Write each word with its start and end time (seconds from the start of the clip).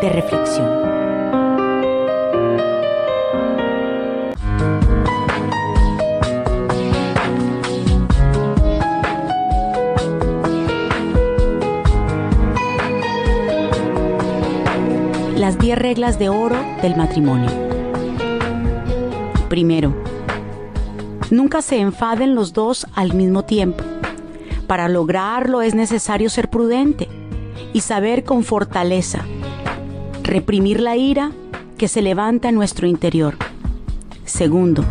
de 0.00 0.08
reflexión. 0.10 0.68
Las 15.36 15.58
10 15.58 15.78
reglas 15.78 16.18
de 16.18 16.28
oro 16.28 16.56
del 16.82 16.96
matrimonio. 16.96 17.50
Primero, 19.48 19.94
nunca 21.30 21.62
se 21.62 21.80
enfaden 21.80 22.34
los 22.34 22.52
dos 22.52 22.86
al 22.94 23.14
mismo 23.14 23.44
tiempo. 23.44 23.82
Para 24.66 24.88
lograrlo 24.88 25.62
es 25.62 25.74
necesario 25.74 26.28
ser 26.28 26.50
prudente 26.50 27.08
y 27.72 27.80
saber 27.80 28.24
con 28.24 28.44
fortaleza 28.44 29.24
reprimir 30.28 30.80
la 30.80 30.94
ira 30.94 31.32
que 31.78 31.88
se 31.88 32.02
levanta 32.02 32.50
en 32.50 32.54
nuestro 32.54 32.86
interior. 32.86 33.36
Segundo, 34.26 34.84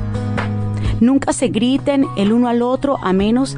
nunca 1.00 1.32
se 1.32 1.50
griten 1.50 2.08
el 2.18 2.34
uno 2.34 2.48
al 2.50 2.64
otro 2.64 2.98
a 3.02 3.14
menos 3.14 3.58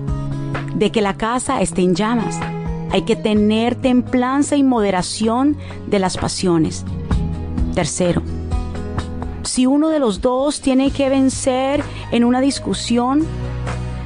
de 0.75 0.91
que 0.91 1.02
la 1.02 1.15
casa 1.15 1.61
esté 1.61 1.81
en 1.81 1.95
llamas. 1.95 2.38
Hay 2.91 3.03
que 3.03 3.15
tener 3.15 3.75
templanza 3.75 4.57
y 4.57 4.63
moderación 4.63 5.55
de 5.88 5.99
las 5.99 6.17
pasiones. 6.17 6.83
Tercero, 7.73 8.23
si 9.43 9.66
uno 9.66 9.88
de 9.88 9.99
los 9.99 10.19
dos 10.19 10.59
tiene 10.59 10.91
que 10.91 11.07
vencer 11.07 11.81
en 12.11 12.25
una 12.25 12.41
discusión, 12.41 13.25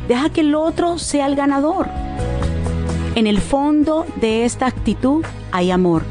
deja 0.08 0.30
que 0.30 0.42
el 0.42 0.54
otro 0.54 1.00
sea 1.00 1.26
el 1.26 1.36
ganador. 1.36 1.88
En 3.16 3.26
el 3.26 3.40
fondo 3.40 4.06
de 4.22 4.46
esta 4.46 4.68
actitud 4.68 5.26
hay 5.52 5.72
amor 5.72 6.04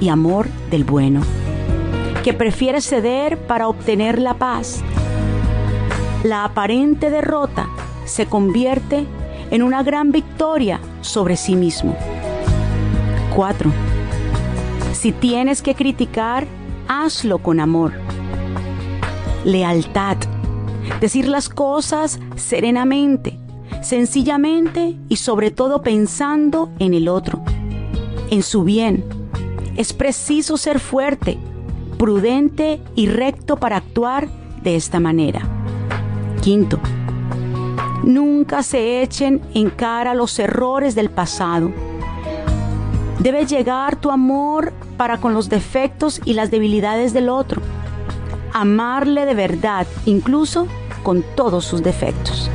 y 0.00 0.08
amor 0.08 0.48
del 0.70 0.84
bueno, 0.84 1.20
que 2.24 2.32
prefiere 2.32 2.80
ceder 2.80 3.38
para 3.38 3.68
obtener 3.68 4.18
la 4.18 4.34
paz. 4.34 4.82
La 6.24 6.44
aparente 6.44 7.10
derrota 7.10 7.68
se 8.04 8.26
convierte 8.26 9.06
en 9.50 9.62
una 9.62 9.82
gran 9.82 10.12
victoria 10.12 10.80
sobre 11.00 11.36
sí 11.36 11.54
mismo. 11.54 11.96
4. 13.34 13.70
Si 14.92 15.12
tienes 15.12 15.62
que 15.62 15.74
criticar, 15.74 16.46
hazlo 16.88 17.38
con 17.38 17.60
amor. 17.60 17.92
Lealtad. 19.44 20.16
Decir 21.00 21.28
las 21.28 21.48
cosas 21.48 22.20
serenamente, 22.36 23.38
sencillamente 23.82 24.98
y 25.08 25.16
sobre 25.16 25.50
todo 25.50 25.82
pensando 25.82 26.70
en 26.78 26.94
el 26.94 27.08
otro, 27.08 27.42
en 28.30 28.42
su 28.42 28.64
bien 28.64 29.19
es 29.76 29.92
preciso 29.92 30.56
ser 30.56 30.80
fuerte, 30.80 31.38
prudente 31.98 32.80
y 32.94 33.06
recto 33.06 33.56
para 33.56 33.76
actuar 33.76 34.28
de 34.62 34.76
esta 34.76 35.00
manera. 35.00 35.42
Quinto, 36.42 36.78
nunca 38.02 38.62
se 38.62 39.02
echen 39.02 39.40
en 39.54 39.70
cara 39.70 40.14
los 40.14 40.38
errores 40.38 40.94
del 40.94 41.10
pasado. 41.10 41.70
Debe 43.18 43.44
llegar 43.44 43.96
tu 43.96 44.10
amor 44.10 44.72
para 44.96 45.18
con 45.18 45.34
los 45.34 45.48
defectos 45.48 46.20
y 46.24 46.32
las 46.32 46.50
debilidades 46.50 47.12
del 47.12 47.28
otro. 47.28 47.60
Amarle 48.52 49.26
de 49.26 49.34
verdad, 49.34 49.86
incluso 50.06 50.66
con 51.02 51.22
todos 51.36 51.64
sus 51.64 51.82
defectos. 51.82 52.50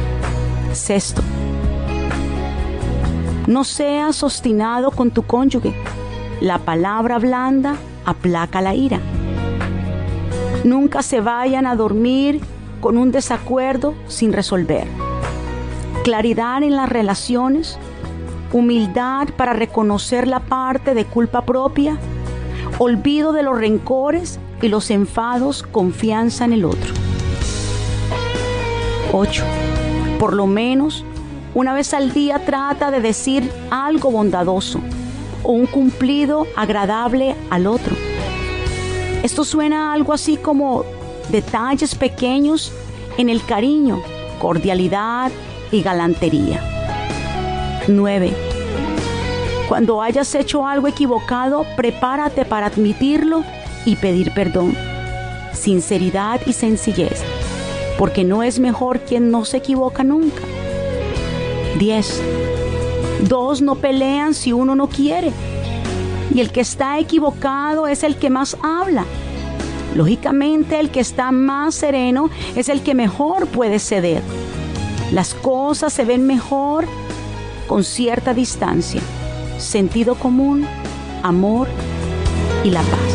Sexto, 0.73 1.21
no 3.47 3.63
seas 3.63 4.23
obstinado 4.23 4.91
con 4.91 5.11
tu 5.11 5.23
cónyuge 5.23 5.73
la 6.41 6.59
palabra 6.59 7.17
blanda 7.17 7.75
aplaca 8.05 8.61
la 8.61 8.75
ira. 8.75 8.99
Nunca 10.63 11.01
se 11.01 11.21
vayan 11.21 11.65
a 11.65 11.75
dormir 11.75 12.41
con 12.81 12.97
un 12.97 13.11
desacuerdo 13.11 13.95
sin 14.07 14.33
resolver. 14.33 14.87
Claridad 16.03 16.61
en 16.63 16.75
las 16.75 16.89
relaciones, 16.89 17.77
humildad 18.51 19.29
para 19.37 19.53
reconocer 19.53 20.27
la 20.27 20.41
parte 20.41 20.93
de 20.93 21.05
culpa 21.05 21.45
propia, 21.45 21.97
olvido 22.79 23.31
de 23.31 23.43
los 23.43 23.57
rencores 23.57 24.39
y 24.61 24.67
los 24.67 24.91
enfados, 24.91 25.63
confianza 25.63 26.45
en 26.45 26.53
el 26.53 26.65
otro. 26.65 26.93
8. 29.13 29.43
Por 30.19 30.33
lo 30.33 30.47
menos 30.47 31.05
una 31.53 31.73
vez 31.73 31.93
al 31.93 32.11
día 32.11 32.43
trata 32.45 32.91
de 32.91 32.99
decir 32.99 33.49
algo 33.69 34.11
bondadoso 34.11 34.81
o 35.45 35.51
un 35.51 35.67
cumplido 35.67 36.47
agradable 36.55 37.35
al 37.49 37.67
otro. 37.67 37.95
Esto 39.23 39.43
suena 39.43 39.93
algo 39.93 40.13
así 40.13 40.37
como 40.37 40.83
detalles 41.29 41.95
pequeños 41.95 42.71
en 43.17 43.29
el 43.29 43.43
cariño, 43.45 44.01
cordialidad 44.39 45.31
y 45.71 45.81
galantería. 45.81 46.61
9. 47.87 48.33
Cuando 49.67 50.01
hayas 50.01 50.33
hecho 50.35 50.67
algo 50.67 50.87
equivocado, 50.87 51.65
prepárate 51.75 52.45
para 52.45 52.67
admitirlo 52.67 53.43
y 53.85 53.95
pedir 53.95 54.33
perdón. 54.33 54.75
Sinceridad 55.53 56.41
y 56.45 56.53
sencillez, 56.53 57.23
porque 57.97 58.23
no 58.23 58.43
es 58.43 58.59
mejor 58.59 58.99
quien 59.01 59.31
no 59.31 59.45
se 59.45 59.57
equivoca 59.57 60.03
nunca. 60.03 60.41
10 61.79 62.54
Dos 63.21 63.61
no 63.61 63.75
pelean 63.75 64.33
si 64.33 64.53
uno 64.53 64.75
no 64.75 64.87
quiere. 64.87 65.31
Y 66.33 66.41
el 66.41 66.51
que 66.51 66.61
está 66.61 66.99
equivocado 66.99 67.87
es 67.87 68.03
el 68.03 68.17
que 68.17 68.29
más 68.29 68.57
habla. 68.61 69.05
Lógicamente 69.95 70.79
el 70.79 70.89
que 70.89 70.99
está 70.99 71.31
más 71.31 71.75
sereno 71.75 72.29
es 72.55 72.67
el 72.67 72.81
que 72.81 72.93
mejor 72.93 73.47
puede 73.47 73.79
ceder. 73.79 74.21
Las 75.11 75.33
cosas 75.33 75.93
se 75.93 76.03
ven 76.03 76.25
mejor 76.27 76.85
con 77.67 77.83
cierta 77.83 78.33
distancia. 78.33 79.01
Sentido 79.57 80.15
común, 80.15 80.67
amor 81.23 81.67
y 82.63 82.71
la 82.71 82.81
paz. 82.81 83.14